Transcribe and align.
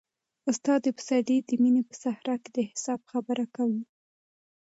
استاد 0.49 0.81
پسرلی 0.97 1.37
د 1.43 1.49
مینې 1.61 1.81
په 1.89 1.95
صحرا 2.03 2.35
کې 2.41 2.49
د 2.55 2.59
حساب 2.71 2.99
خبره 3.11 3.45
کوي. 3.55 3.83